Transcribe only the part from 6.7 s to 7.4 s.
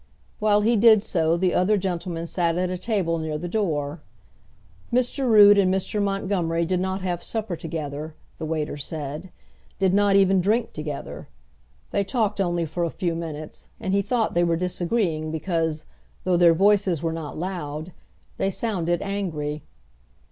not have